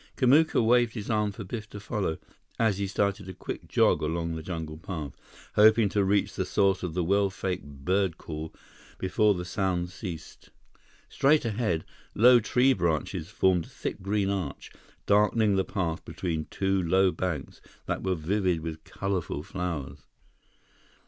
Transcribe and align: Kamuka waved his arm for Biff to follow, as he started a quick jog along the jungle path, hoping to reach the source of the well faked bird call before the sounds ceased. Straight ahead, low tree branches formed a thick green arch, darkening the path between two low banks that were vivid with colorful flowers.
Kamuka 0.17 0.65
waved 0.65 0.95
his 0.95 1.11
arm 1.11 1.31
for 1.31 1.43
Biff 1.43 1.69
to 1.69 1.79
follow, 1.79 2.17
as 2.57 2.79
he 2.79 2.87
started 2.87 3.29
a 3.29 3.35
quick 3.35 3.67
jog 3.67 4.01
along 4.01 4.33
the 4.33 4.41
jungle 4.41 4.79
path, 4.79 5.13
hoping 5.53 5.89
to 5.89 6.03
reach 6.03 6.33
the 6.33 6.43
source 6.43 6.81
of 6.81 6.95
the 6.95 7.03
well 7.03 7.29
faked 7.29 7.85
bird 7.85 8.17
call 8.17 8.51
before 8.97 9.35
the 9.35 9.45
sounds 9.45 9.93
ceased. 9.93 10.49
Straight 11.07 11.45
ahead, 11.45 11.85
low 12.15 12.39
tree 12.39 12.73
branches 12.73 13.29
formed 13.29 13.65
a 13.65 13.69
thick 13.69 14.01
green 14.01 14.31
arch, 14.31 14.71
darkening 15.05 15.55
the 15.55 15.63
path 15.63 16.03
between 16.03 16.45
two 16.45 16.81
low 16.81 17.11
banks 17.11 17.61
that 17.85 18.01
were 18.01 18.15
vivid 18.15 18.61
with 18.61 18.83
colorful 18.83 19.43
flowers. 19.43 19.99